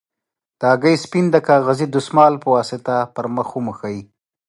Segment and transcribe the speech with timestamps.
[0.59, 3.97] د هګۍ سپین د کاغذي دستمال په واسطه پر مخ وموښئ.